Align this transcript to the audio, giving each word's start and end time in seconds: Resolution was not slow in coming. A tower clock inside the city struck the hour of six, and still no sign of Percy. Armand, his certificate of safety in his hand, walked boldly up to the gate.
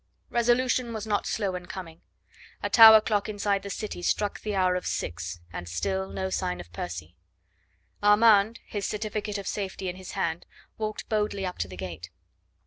Resolution 0.31 0.93
was 0.93 1.05
not 1.05 1.27
slow 1.27 1.53
in 1.53 1.67
coming. 1.67 2.01
A 2.63 2.71
tower 2.71 3.01
clock 3.01 3.29
inside 3.29 3.61
the 3.61 3.69
city 3.69 4.01
struck 4.01 4.39
the 4.39 4.55
hour 4.55 4.75
of 4.75 4.87
six, 4.87 5.41
and 5.53 5.69
still 5.69 6.09
no 6.09 6.31
sign 6.31 6.59
of 6.59 6.73
Percy. 6.73 7.15
Armand, 8.01 8.61
his 8.65 8.87
certificate 8.87 9.37
of 9.37 9.45
safety 9.45 9.89
in 9.89 9.97
his 9.97 10.13
hand, 10.13 10.47
walked 10.79 11.07
boldly 11.07 11.45
up 11.45 11.59
to 11.59 11.67
the 11.67 11.77
gate. 11.77 12.09